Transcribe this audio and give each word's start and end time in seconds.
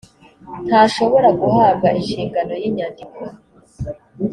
ntashobora 0.67 1.29
guhabwa 1.41 1.87
inshingano 1.99 2.53
y 2.61 2.63
inyandiko 2.69 3.21